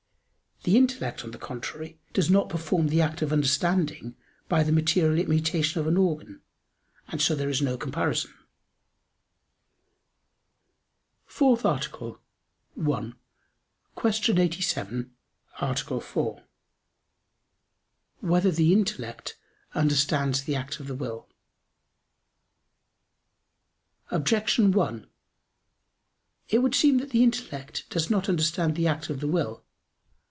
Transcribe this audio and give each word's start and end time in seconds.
The 0.63 0.77
intellect, 0.77 1.23
on 1.23 1.31
the 1.31 1.39
contrary, 1.39 1.99
does 2.13 2.29
not 2.29 2.47
perform 2.47 2.89
the 2.89 3.01
act 3.01 3.23
of 3.23 3.33
understanding 3.33 4.15
by 4.47 4.61
the 4.61 4.71
material 4.71 5.17
immutation 5.17 5.81
of 5.81 5.87
an 5.87 5.97
organ; 5.97 6.43
and 7.07 7.19
so 7.19 7.33
there 7.33 7.49
is 7.49 7.63
no 7.63 7.77
comparison._______________________ 7.77 8.29
FOURTH 11.25 11.65
ARTICLE 11.65 12.19
[I, 12.79 13.13
Q. 13.99 14.35
87, 14.37 15.15
Art. 15.59 15.79
4] 15.79 16.43
Whether 18.19 18.51
the 18.51 18.71
Intellect 18.71 19.37
Understands 19.73 20.43
the 20.43 20.55
Act 20.55 20.79
of 20.79 20.85
the 20.85 20.95
Will? 20.95 21.27
Objection 24.11 24.71
1: 24.71 25.07
It 26.49 26.59
would 26.59 26.75
seem 26.75 26.99
that 26.99 27.09
the 27.09 27.23
intellect 27.23 27.89
does 27.89 28.11
not 28.11 28.29
understand 28.29 28.75
the 28.75 28.85
act 28.87 29.09
of 29.09 29.21
the 29.21 29.27
will. 29.27 29.65